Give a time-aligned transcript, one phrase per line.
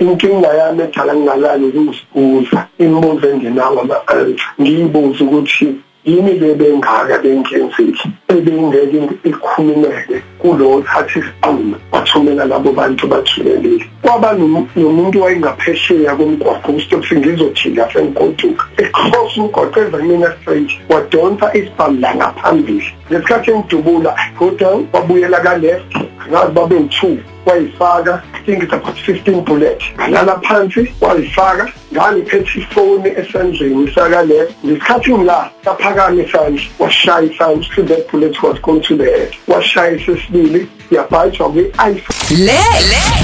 [0.00, 5.66] inkinga yami edala ngingalali ukuzibuza imibuzo engenawo ama-answer ngiyibuze ukuthi
[6.04, 15.22] yini le bengaka bengenzeki ebengeke ikhulumeke kulo thatha isiquma wathumela labo bantu bathulelile kwaba nomuntu
[15.22, 22.88] wayengaphesheya komgwaqo ustopsi ngizojika sengigoduka ecross umgwaqo eza mina straight wadonsa isibhamu la ngaphambili.
[23.10, 25.92] Ngesikhathi engidubula kodwa wabuyela ka-left
[26.30, 33.92] ngazi babe u-two wayifaka think it's about 15 bullet ngalala phansi wayifaka ngangiphethe ifoni esandleni
[33.94, 39.04] saka le ngesikhathi ngila saphakama isandla washaya isandla so that bullet was gone to the
[39.04, 39.34] head.
[39.48, 42.58] Washaya isesibili yabhajwa kwi-iphone le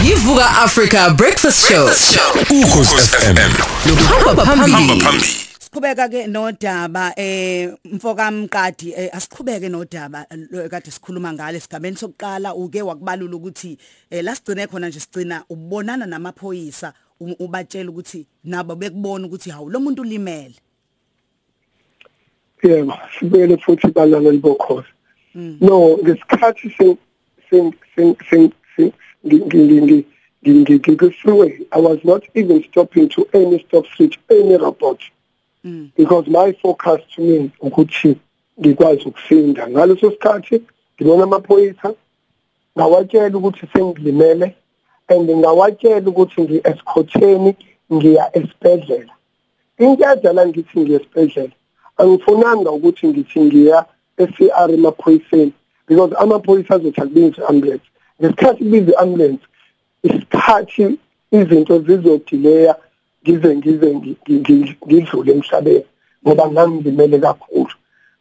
[0.05, 1.87] yivuka africa breakfast show.
[2.51, 5.01] Ukhosi FM hamba hamba phambili.
[5.01, 5.46] phambili.
[5.77, 10.25] Siqhubeka ke nodaba eh mfoka mqadi eh, asiqhubeke nodaba
[10.71, 13.77] kade sikhuluma ngale sigabeni sokuqala uke wakubalula ukuthi
[14.11, 19.81] eh, la sigcine khona nje sigcina ubonana namaphoyisa ubatshela ukuthi nabo bekubona ukuthi hawu lo
[19.81, 20.55] muntu ulimele
[22.63, 24.89] yebo sibuyele futhi balaleli bokhozi
[25.35, 26.97] no ngesikhathi se
[27.51, 28.93] se se se se
[30.47, 35.03] ngikufreeway i was not even stopping to any stop switch any report
[35.97, 38.17] because my focus to me ukuthi
[38.61, 39.69] ngikwazi ukusinda.
[39.69, 40.63] Ngaleso sikhathi
[40.95, 41.95] ngibona amaphoyisa
[42.79, 44.55] ngawatshela ukuthi sengilimele
[45.09, 47.57] and ngawatshela ukuthi ngi-escorteni
[47.93, 49.13] ngiya esibhedlela.
[49.79, 51.55] Into yadala ngithi ngiya esibhedlela.
[51.99, 53.87] Angifunanga ukuthi ngithi ngiya
[54.19, 55.53] e-CR emaphoyiseni
[55.87, 57.87] because amaphoyisa azothi akubize i-ambulance
[58.21, 59.45] ngesikhathi kubiza i-ambulance
[60.03, 60.99] isikhathi
[61.31, 62.77] izinto zizodileya
[63.27, 65.85] ngize ngize ngi- ngi- ngidlule emhlabeni
[66.27, 67.75] ngoba ngangilimele kakhulu.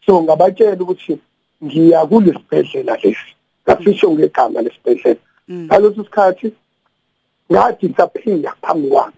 [0.05, 1.19] So ngabatshela ukuthi
[1.63, 3.31] ngiya kulesibhedlela lesi
[3.67, 5.19] ngafisho ngegama lesibhedlela.
[5.49, 6.51] Ngaleso sikhathi
[7.51, 9.13] ngathi ngisaphila phambi kwami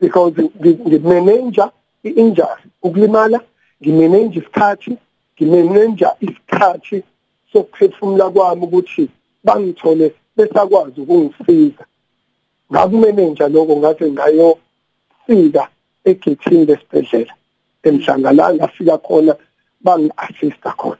[0.00, 1.62] because ngi- ngimanage
[2.04, 2.62] i-injury.
[2.82, 3.40] Ukulimala
[3.82, 4.96] ngimanage isikhathi
[5.36, 7.02] ngimanage isikhathi
[7.52, 9.08] sokuphefumula kwami ukuthi
[9.44, 11.84] bangithole besakwazi ukungisiza.
[12.72, 14.04] Ngakumanage lokho ngathi
[15.28, 15.68] ngayofika
[16.04, 17.34] egethini lesibhedlela.
[17.82, 19.36] Emhlanga la ngafika khona
[19.84, 20.98] bangi-assista khona.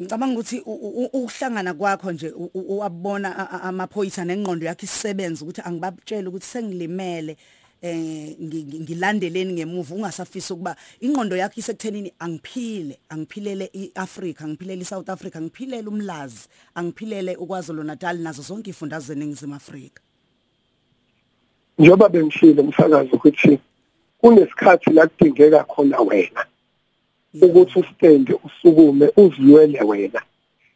[0.00, 4.66] Ngicabanga ukuthi u- u- u- ukuhlangana kwakho nje u- u- wabona a- a- amaphoyisa nengqondo
[4.66, 7.36] yakhe isebenza ukuthi angibatshela ukuthi sengilimele
[7.82, 15.08] eh ngi- ngi- ngilandeleni ngemuva ungasafisa ukuba ingqondo yakhe isekuthenini angiphile angiphilele iAfrica angiphilele iSouth
[15.08, 20.02] Africa ngiphilele umlazi angiphilele uKwaZulu Natal nazo zonke ifundazwe eningizimu Afrika.
[21.78, 23.58] Njengoba bengishilo umsakazi ukuthi
[24.20, 26.42] kunesikhathi la kudingeka khona wena
[27.42, 30.22] ukuthi usitende usukume uzilwele wena.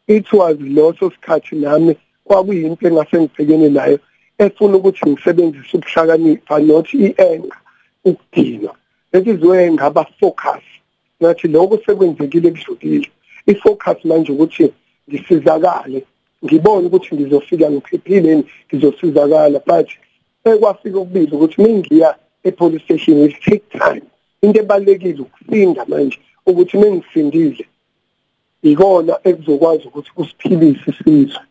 [0.07, 3.99] It was loso sikhathi nami kwakuyinto engase ngibhekene nayo
[4.37, 7.57] efuna ukuthi ngisebenzise ubuhlakanipha not i-anger
[8.05, 8.75] ukudinwa.
[9.13, 10.63] Where ngaba focus.
[11.21, 13.09] Ngathi lokho sekwenzekile kudlulile.
[13.47, 14.73] I-focus manje ukuthi
[15.09, 16.03] ngisizakale
[16.45, 19.89] ngibone ukuthi ngizofika ngiphephile ngizosizakala but
[20.45, 24.01] ekwafika ukubili ukuthi mingiya e-police station it take time
[24.41, 27.65] into ebalekile ukusinda manje ukuthi mengisindile
[28.63, 31.39] ikona ekuzokwazi ukuthi kusiphilise isizwe.
[31.39, 31.50] U- u-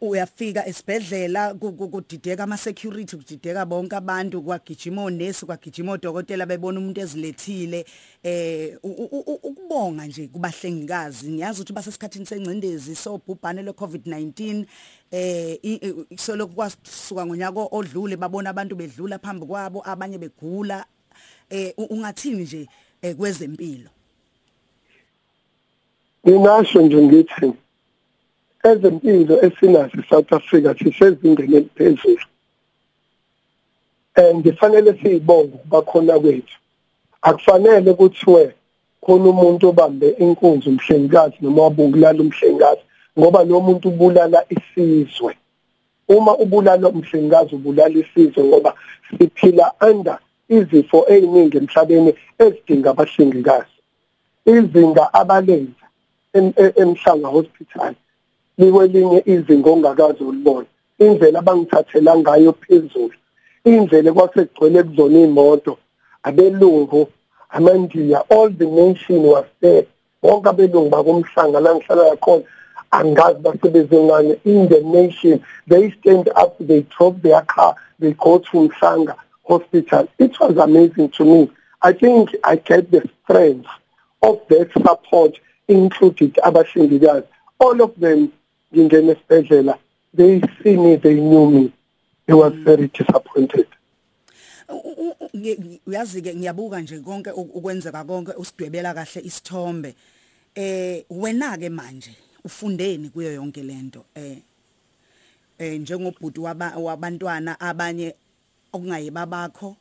[0.00, 6.78] uyafika esibhedlela ku- ku- kudideka ama security kudideka bonke abantu kwagijima onesi kwagijima odokotela bebona
[6.80, 7.84] umuntu ezilethile.
[8.22, 11.30] Eh ukubonga nje kubahlengikazi.
[11.30, 14.64] Ngiyazi ukuthi basesikhathini sengcindezi sobhubhane le COVID-19
[15.10, 15.58] eh
[16.16, 20.84] solokhu kwasuka ngonyaka odlule babona abantu bedlula phambi kwabo abanye begula.
[21.50, 22.68] Eh ungathini nje
[23.02, 23.90] eh, kwezempilo?
[26.28, 27.52] Ngingasho nje ngithi
[28.64, 32.26] ezempilo esinazo eSouth Africa sisezingeni eliphezulu.
[34.14, 36.58] And kufanele siyibonge bakhona kwethu.
[37.22, 38.54] Akufanele kuthiwe
[39.00, 42.80] khona umuntu obambe inkunzi umhlengikazi noma wabulala umhlengikazi
[43.18, 45.36] ngoba lo muntu ubulala isizwe.
[46.08, 48.74] Uma ubulala umhlengikazi ubulala isizwe ngoba
[49.18, 50.18] siphila under
[50.48, 53.76] izifo eziningi emhlabeni ezidinga abahlengikazi.
[54.46, 55.86] Izinga abalenza
[56.34, 57.94] em- emhlanga hospital.
[58.58, 60.66] Likwelinye izinga ongakazi ulibona
[60.98, 63.16] indlela abangithathela ngayo phezulu
[63.64, 65.78] indlela kwasekugcwele kuzona imoto
[66.22, 67.08] abelungu
[67.50, 69.86] amandiya all the nation was there.
[70.22, 72.44] Wonke abelungu bakomhlanga la ngihlala khona
[72.90, 78.38] angazi basebenze ngane in the nation they stand up they drove their car they go
[78.38, 79.14] to Mhlanga
[79.44, 80.08] hospital.
[80.18, 81.50] It was amazing to me.
[81.82, 83.66] I think i get the strength
[84.22, 85.38] of that support
[85.68, 87.26] included abahlengikazi.
[87.58, 88.32] All of them
[88.74, 89.78] ngingena esibhedlela
[90.16, 91.72] they see me they knew me
[92.26, 93.66] they was very disappointed
[95.86, 99.94] uyazi ke ngiyabuka nje konke ukwenzeka konke usidwebela kahle isithombe.
[100.54, 104.38] Eh wena ke manje ufundeni kuyo yonke lento eh
[105.58, 108.14] eh njengobhuti wabantwana abanye
[108.72, 109.76] okungayibabakho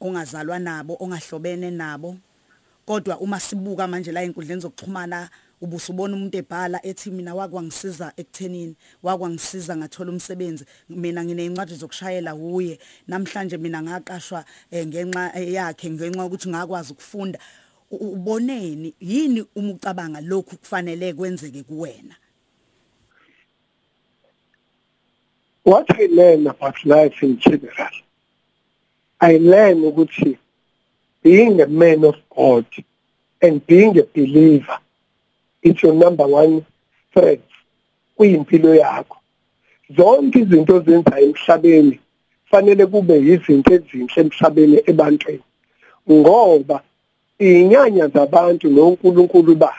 [0.00, 2.16] ongazalwa nabo ongahlobene nabo
[2.86, 5.28] kodwa uma sibuka manje la inkundleni zokuxhumana
[5.60, 10.64] ubusubona umuntu ebhala ethi mina wakwangisiza ekuthenini wakwangisiza ngathola umsebenzi.
[10.88, 12.78] Mina nginey'ncwadi zokushayela wuye.
[13.08, 17.38] Namhlanje mina ngaqashwa eh, ngenxa yakhe ngenxa ukuthi ngakwazi ukufunda.
[17.90, 22.14] Uboneni yini uma ucabanga lokhu kufanele kwenzeke kuwena?
[25.64, 27.92] What i learn about life in general
[29.20, 30.38] i learn ukuthi
[31.22, 32.64] being a man of god
[33.42, 34.78] and being a believer
[35.62, 36.64] it's your number one
[37.12, 37.40] threat
[38.16, 39.16] kuyimpilo yakho.
[39.96, 41.98] Zonke izinto ozenzayo emhlabeni
[42.50, 45.42] fanele kube izinto ezinhle emhlabeni ebantwini
[46.10, 46.82] ngoba
[47.38, 49.72] inyanya zabantu noNkulunkulu ba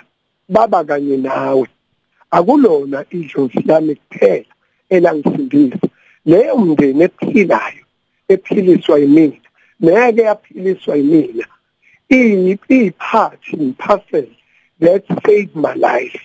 [0.49, 1.67] baba kanye nawe.
[2.31, 4.45] Akulona idlozi lami kuphela
[4.89, 5.87] elangisindisa
[6.25, 7.85] leyo mndeni ephilayo
[8.27, 9.37] ephiliswa yimina
[9.83, 11.45] ngeke yaphiliswa yimina.
[12.09, 14.27] Iyiphathi parcel
[14.81, 16.19] that saved my life.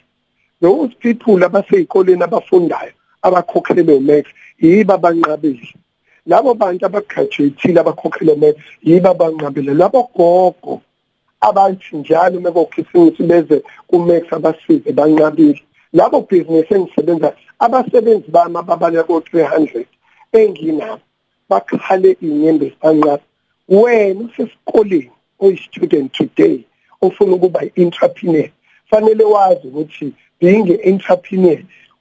[0.60, 2.92] Those people abaseyikoleni abafundayo
[3.22, 4.24] abakhokhelwe umax
[4.60, 5.74] yiba abanqabile.
[6.26, 9.74] Labo bantu abagraduateile abakhokhelwe umax yiba abanqabile.
[9.74, 10.82] Labo gogo
[11.40, 15.62] abathi njalo mekokhisimusi beze kumax abasize banqabile.
[15.92, 19.84] Labo business engisebenza abasebenzi bami ababaleka ko 300
[20.32, 21.00] enginabo
[21.48, 23.24] bakhale inyembe zibanqaba
[23.68, 26.64] wena usesikoleni oyi-student today
[27.06, 28.48] ofuna ukuba i-entrepreneur.
[28.90, 31.58] Fanele wazi ukuthi being i-entrepreneur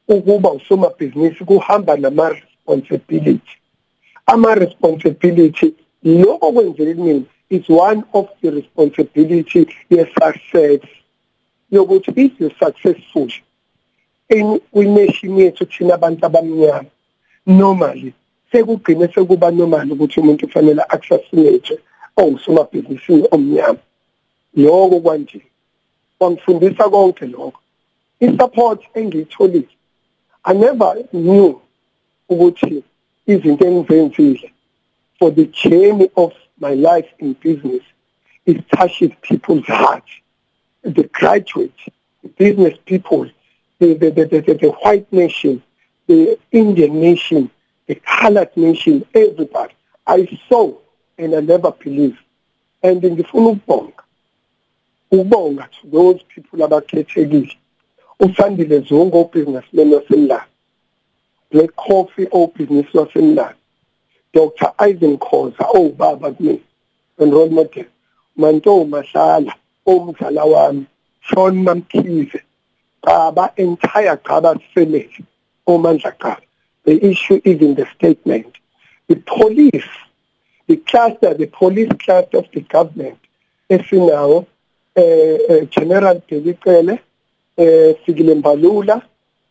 [0.08, 3.58] ukuba usomabhizinisi kuhamba nama-responsibility.
[4.26, 5.74] Ama-responsibility
[6.04, 10.82] lokho kwenzela kumina is one of the responsibility ye-success
[11.72, 13.28] yokuthi if you're successful
[14.30, 16.86] in kwination yethu thina abantu abamnyama
[17.46, 18.14] normally
[18.52, 21.80] sekugcine sekuba normal ukuthi umuntu kufanele assassinate
[22.18, 23.80] owusomabhizinisini omnyama.
[24.56, 25.42] Lokho kwanje
[26.20, 27.60] wangifundisa konke lokho.
[28.20, 29.68] Isupport engiyitholile
[30.44, 31.60] i never knew
[32.30, 32.84] ukuthi
[33.28, 34.52] izinto engizenzile
[35.20, 37.82] for the journey of my life in business
[38.46, 40.04] it touches people's heart
[40.84, 41.92] the graduate
[42.22, 43.30] the business people
[43.80, 45.62] the the, the, the, the white nation
[46.08, 47.50] the indian nation
[47.88, 49.74] the colored nation everybody.
[50.08, 50.74] I saw
[51.18, 52.18] and i never believed.
[52.84, 53.95] And ngifuna ukubonga
[55.16, 57.58] ukubonga to those people abakhethekile
[58.20, 60.46] usandile zonke obhizinismen wasemlando
[61.52, 63.56] black coffee obhizinisi wasemlando
[64.34, 66.60] dr ivan khoza owubaba kumina
[67.18, 67.86] and role model.
[68.36, 69.54] Manto mahlala
[69.88, 70.88] omdlala wami
[71.22, 72.42] Sean Mamkhize.
[73.04, 75.26] Qaba entire Qaba family
[75.68, 76.42] omandla Qaba.
[76.84, 78.58] The issue is in the statement.
[79.08, 79.88] The police
[80.68, 83.20] the cluster the police cluster of the government
[83.70, 84.48] esinawo
[84.96, 87.00] eh, eh General Delicele
[87.58, 89.02] eh Sigile Mbalula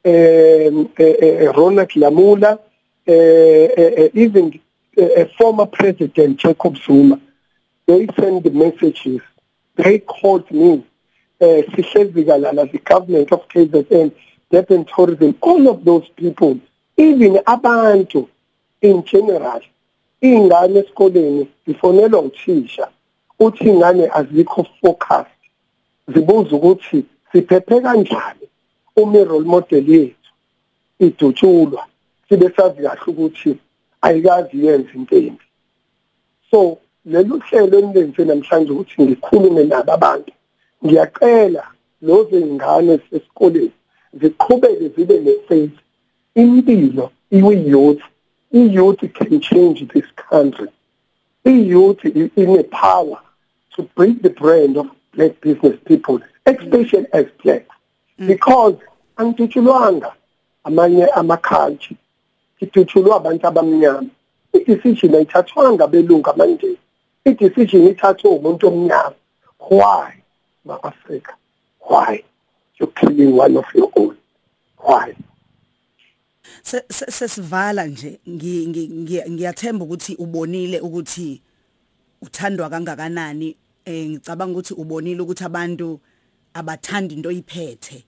[0.03, 2.59] eh, eh, eh Ronald Lamula
[3.07, 4.61] eh even
[4.97, 7.21] uh, former president Jacob Zuma.
[7.87, 9.21] They sent the messages.
[9.77, 10.85] They called me
[11.41, 14.13] uh, Sihlezi Kalala the government of KZN
[14.51, 16.61] Durban tourism all of those people
[16.97, 18.29] even abantu
[18.81, 19.61] in general
[20.23, 22.89] ingane esikoleni zifonelwa uthisha.
[23.41, 25.34] Uthi ingane azikho focused.
[26.09, 28.47] Zibuza ukuthi siphephe kanjani
[28.97, 30.31] uma role model yethu
[30.99, 31.87] idutshulwa
[32.29, 33.57] sibe sazi kahle ukuthi
[34.03, 35.45] ayikazi yenza into embi.
[36.51, 40.33] So lelu hlelo enlenze namhlanje ukuthi ngikhulume nabo abantu
[40.85, 41.65] ngiyacela
[42.03, 43.73] lozo ingane sesikoleni
[44.21, 45.79] ziqhubeke zibe nefaith.
[46.35, 48.03] Impilo iwi-youth
[48.55, 50.69] i-youth can change this country.
[51.45, 53.21] I-youth ine-power
[53.75, 57.67] to bring the brand of black business people especially as black
[58.19, 58.27] mm.
[58.27, 58.77] because
[59.17, 60.13] angitutshulwanga
[60.65, 61.97] amanye ama-culture
[62.65, 64.09] ngidutshulwa abantu abamnyama.
[64.53, 66.79] I-decision ayithathwanga belungu amandeni
[67.25, 69.15] i-decision ithathwe umuntu omnyama.
[69.71, 70.23] Why
[70.65, 71.35] ma-afrika?
[71.81, 72.23] Why?
[72.79, 74.17] You're killing one of your own.
[74.79, 75.15] Why?
[76.63, 78.21] Sesivala nje.
[79.31, 81.43] Ngiyathemba ukuthi ubonile ukuthi
[82.23, 86.01] uthandwa kangakanani eh ngicabanga ukuthi ubonile ukuthi abantu
[86.55, 88.05] abathanda into oyiphethe.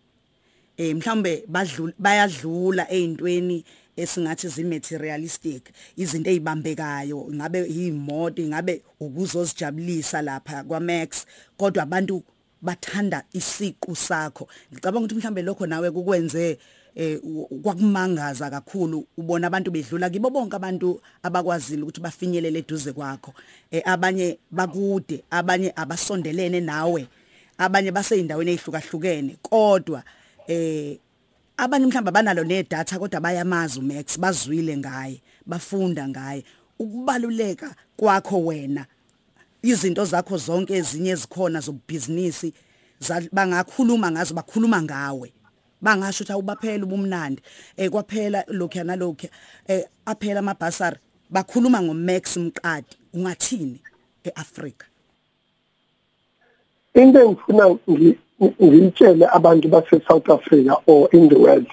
[0.76, 3.64] Eh mhlambe badlula bayadlula ezintweni
[3.97, 5.62] esingathi zimaterialistic
[5.97, 12.23] izinto ezibambekayo ngabe imoto ngabe ukuzozijabulisa lapha kwaMax kodwa abantu
[12.62, 14.49] bathanda isiqu sakho.
[14.73, 16.59] Ngicabanga ukuthi mhlambe lokho nawe kukwenze
[16.96, 17.20] eh
[17.62, 23.34] kwakumangaza kakhulu ubona abantu bedlula kibo bonke abantu abakwazile ukuthi bafinyelele eduze kwakho.
[23.70, 27.06] Eh abanye bakude abanye abasondelene nawe
[27.58, 30.02] abanye baseyindaweni ezihlukahlukene kodwa
[30.48, 30.96] eh
[31.56, 36.44] abanye mhlawumbe banalo nedatha kodwa bayamazi uMax bazwile ngaye bafunda ngaye.
[36.78, 38.86] Ukubaluleka kwakho wena
[39.62, 42.54] izinto zakho zonke ezinye ezikhona zobhizinisi
[43.32, 45.32] bangakhuluma ngazo bakhuluma ngawe.
[45.83, 47.42] Bangasho ukuthi awubaphela ubumnandi.
[47.76, 49.28] Eh kwaphela lokho nalokho
[49.68, 50.97] eh aphela amabhasari
[51.30, 53.80] bakhuluma ngoMax Mqadi ungathini
[54.25, 54.87] eAfrika?
[56.95, 57.78] Into engifuna
[58.61, 61.66] ngiyitshele abantu base South Africa or in the world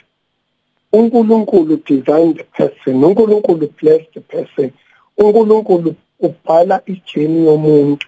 [0.94, 4.72] uNkulunkulu designed the person uNkulunkulu bless the person
[5.18, 8.08] uNkulunkulu ubhala ijeni yomuntu.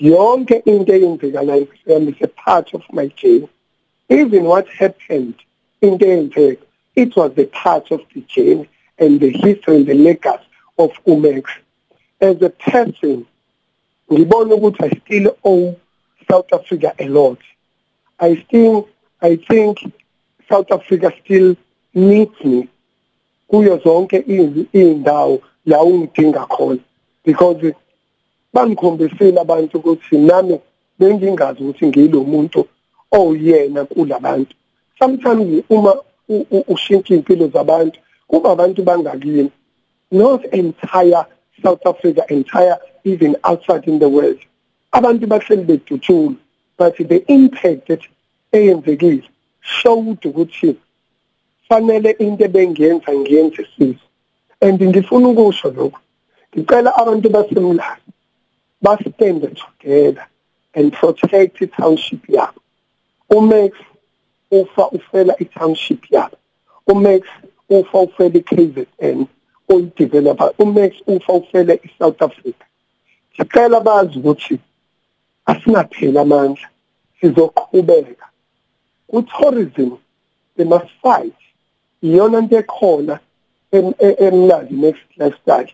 [0.00, 3.48] Yonke into eyenzekalayo is a part of my journey
[4.08, 5.34] even what happened
[5.80, 6.62] into eyenzeka
[6.96, 8.68] it was a part of the journey
[8.98, 10.44] and the history and the legacy
[10.78, 11.44] of Umex
[12.20, 13.26] as a person
[14.10, 15.76] ngibona ukuthi I still owe
[16.30, 17.38] South Africa a lot.
[18.20, 18.88] I still
[19.20, 19.78] I think
[20.48, 21.56] South Africa still
[21.94, 22.68] needs me
[23.48, 26.80] kuyo zonke izindawo la ungidinga khona.
[27.24, 27.74] Because
[28.52, 30.60] bangikhombisile abantu ukuthi nami
[30.98, 32.68] bengingazi ukuthi ngilo muntu
[33.18, 34.54] oyena kulabantu.
[34.98, 35.94] Sometimes uma
[36.68, 39.50] ushintsha impilo zabantu kuba abantu bangakini
[40.10, 41.26] not entire
[41.62, 44.38] South Africa entire even outside in the world
[44.92, 46.36] abantu bahleli beduthula
[46.76, 48.00] but the impact that
[48.52, 49.28] eyenzekile
[49.60, 50.76] showed ukuthi
[51.68, 53.98] fanele into ebengiyenza ngiyenze sisi
[54.60, 56.00] and ngifuna ukusho lokho
[56.56, 58.02] ngicela abantu basemlando
[58.82, 60.26] bastand together
[60.74, 62.63] and protect i-township yabo.
[63.38, 63.72] Umax
[64.50, 66.36] ufa ufela i-township yabo.
[66.86, 67.22] Umax
[67.68, 69.26] ufa ufela i-KZN
[69.68, 70.50] oyideveloper.
[70.58, 72.64] Umax ufa ufela i-South Africa.
[73.34, 74.58] Ngicela bazi ukuthi
[75.46, 76.68] asinaphela amandla
[77.20, 78.26] sizoqhubeka.
[79.10, 79.90] Ku-tourism
[80.56, 81.34] they must fight.
[82.02, 83.18] Iyona into ekhona
[83.72, 85.72] emnandi next lifestyle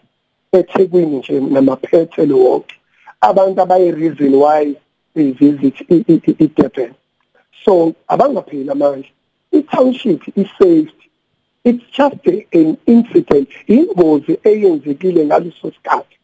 [0.52, 2.74] eThekwini nje namaphethelo wonke
[3.20, 4.74] abantu abayi reason why
[5.14, 5.74] they visit
[6.38, 6.94] iDurban
[7.64, 9.08] so abangapheli amandla.
[9.52, 11.00] I-township is-saved
[11.64, 16.16] it's just an incident ingozi eyenzekile ngaleso sikhathi.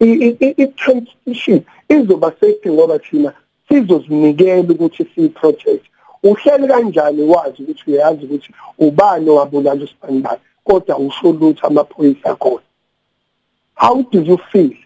[0.00, 3.32] I-transition izoba safety ngoba thina
[3.68, 5.84] sizozinikela ukuthi siyi-project
[6.22, 12.62] uhleli kanjani wazi ukuthi uyazi ukuthi ubani owabulala usibanibani kodwa usho lutho amaphoyisa akhona.
[13.74, 14.76] How do you feel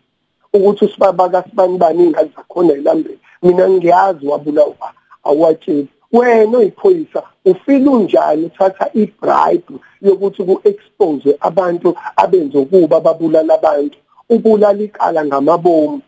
[0.52, 4.92] ukuthi usibabaka sibanibani ingane zakhona elambeni mina ngiyazi wabulawa.
[5.24, 8.44] Awatsheli wena oyiphoyisa ufila unjani?
[8.46, 13.98] Uthatha ibribe yokuthi ku-expose abantu abenze ukuba babulala abantu
[14.28, 16.02] ubulala ikala ngamabomu.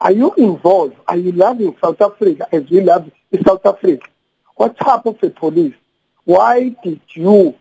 [0.00, 0.96] Are you involved?
[1.06, 3.10] Are you loving south africa as we love
[3.46, 4.06] south africa?
[4.56, 5.74] What type of a police?
[6.24, 7.54] Why did you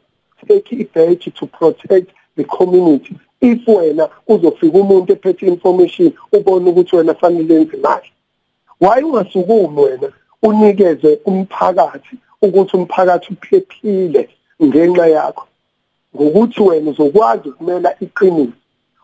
[0.47, 3.19] take a badge to protect the community?
[3.41, 8.11] If wena uzofika umuntu ephethe information ubone ukuthi wena fanele enze imali
[8.79, 10.11] why ungasukumi wena?
[10.43, 14.29] Unikeze umphakathi ukuthi umphakathi uphephile
[14.63, 15.47] ngenxa yakho.
[16.15, 18.53] Ngokuthi wena uzokwazi ukumela iqiniso.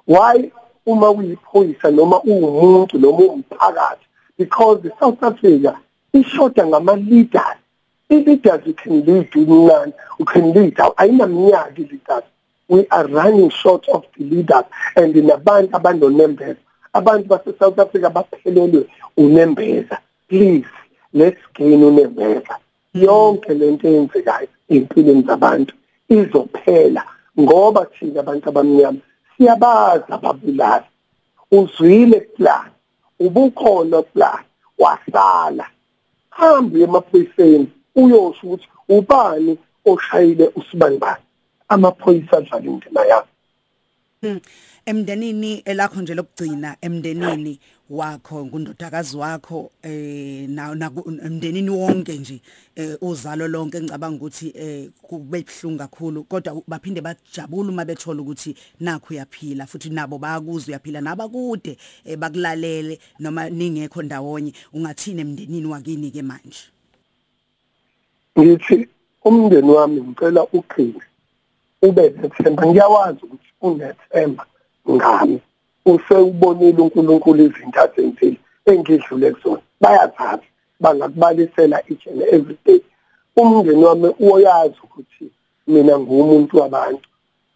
[0.07, 0.51] Why
[0.85, 4.05] uma uyiphoyisa noma uwumuntu noma umphakathi
[4.37, 5.75] because the South Africa
[6.13, 7.59] ishoda ngama leaders
[8.09, 12.23] i-leaders you can lead umncane you can lead ayinaminyaka i-leaders.
[12.67, 14.65] We are running short of the leaders.
[14.95, 16.57] And nabantu abanonembeza.
[16.93, 18.87] Abantu base-south africa baphelelwe
[19.17, 19.99] unembeza.
[20.27, 20.65] Please.
[21.15, 22.55] Let's gain unembeza
[22.93, 25.73] yonke lento eyenzekayo empilweni zabantu
[26.09, 27.03] izophela
[27.39, 30.85] ngoba thina abantu abamnyama siyabazi ababulali
[31.51, 32.69] uzwile plan
[33.19, 34.43] ubukhona plan
[34.77, 35.67] wasala.
[36.29, 41.23] Hambe emaphoyiseni uyosho ukuthi ubani oshayile usibanibani
[41.67, 43.27] amaphoyisa adlala indima yabo
[44.85, 50.71] emndenini elakho nje lokugcina emndenini wakho ngundodakazi wakho eh na
[51.25, 52.41] emndenini wonke nje
[52.75, 56.23] eh uzalo lonke ngicabanga ukuthi eh kube buhlungu kakhulu.
[56.23, 61.77] Kodwa baphinde bajabula uma bethola ukuthi nakho uyaphila futhi nabo bayakuzwa uyaphila nabakude
[62.17, 64.53] bakulalele noma ningekho ndawonye.
[64.73, 66.71] Ungathini emndenini wakini ke manje?
[68.39, 68.87] Ngithi
[69.23, 71.01] umndeni wami ngicela uqine
[71.81, 74.45] ube nethemba ngiyawazi ukuthi unethemba
[74.89, 75.41] ngami
[75.85, 79.61] usewubonile uNkulunkulu izinto azenzile engidlule kuzona.
[79.81, 80.47] Bayathatha
[80.79, 82.81] bangakubalisela each and every day.
[83.37, 85.25] Umndeni wami uyazi ukuthi
[85.67, 87.09] mina ngumuntu wabantu.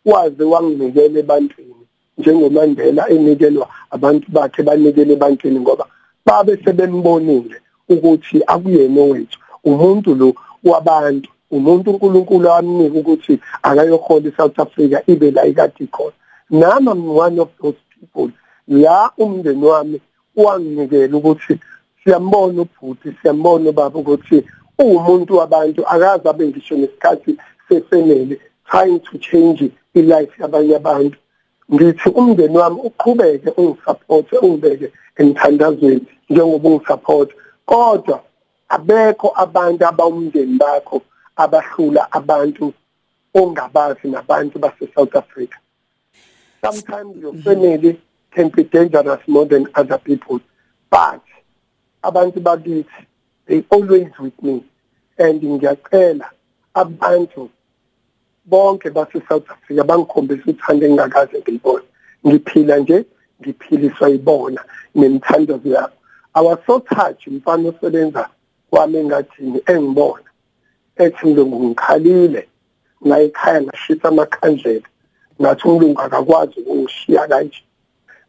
[0.06, 1.76] Waze wanginikela ebantwini
[2.18, 5.86] njengomandela enikelwa abantu bakhe banikele ebantwini ngoba
[6.26, 7.58] babe sebembonile
[7.90, 10.34] ukuthi akuyena owethu umuntu lo
[10.64, 16.14] wabantu umuntu uNkulunkulu amnika ukuthi akayohola iSouth Africa ibe la ikade ikhona.
[16.50, 18.32] Nami I'm one of those people
[18.68, 20.02] la umndeni wami
[20.36, 21.60] wanginikela ukuthi
[22.04, 24.44] siyambona ubhuti siyambona baba ukuthi
[24.80, 27.38] uwumuntu wabantu akaze abe ngisho nesikhathi
[27.68, 28.40] sefamily
[28.70, 31.18] trying to change ilife yabanye abantu.
[31.74, 37.30] Ngithi umndeni wami uqhubeke ungisupport ungibeke emthandazweni njengoba ungisupport
[37.66, 38.24] kodwa
[38.70, 41.02] abekho abantu abawumndeni bakho
[41.36, 42.74] abahlula abantu
[43.34, 45.58] ongabazi nabantu base South Africa.
[46.64, 48.00] Sometimes your family
[48.32, 50.40] can be dangerous more than other people
[50.90, 51.24] but
[52.04, 53.06] abantu bakithi
[53.50, 54.64] they always with me.
[55.18, 56.30] And ngiyacela
[56.76, 57.50] abantu
[58.48, 61.86] bonke base South Africa bangikhombisa uthando engingakaze ngilibone
[62.28, 63.06] ngiphila nje
[63.42, 64.62] ngiphiliswa yibona
[64.96, 65.94] nemthandazo yabo
[66.34, 68.30] awaso touch mfana osebenza
[68.70, 70.30] kwami engathini engibona
[70.96, 72.48] ethi mlungu ngikhalile.
[73.08, 74.88] Ngayikhaya ngashisa amakhandlela.
[75.42, 77.64] Ngathi umlungu akakwazi ukungishiya kanje.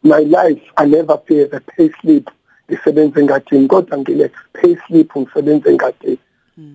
[0.03, 2.29] My life i never pay the pay slip
[2.69, 6.17] ngisebenza engadini kodwa ngile pay slip ngisebenza engadini